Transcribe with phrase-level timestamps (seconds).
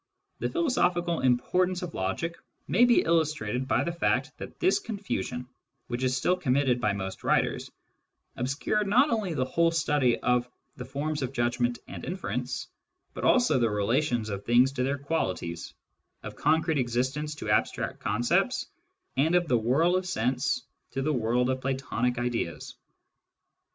[0.39, 2.35] The philosophical importance of logic
[2.67, 5.47] may be illustrated by the fact that this confusion—
[5.89, 7.69] which is still committed by most writers—
[8.35, 12.67] obscured not only the whole study of the forms of judgment and inference,
[13.13, 15.71] but also the relations of things to their qualities,
[16.23, 18.65] of concrete existence to abstract concepts,
[19.17, 20.63] and of the world of sense
[20.93, 22.73] to the world of Platonic ideas.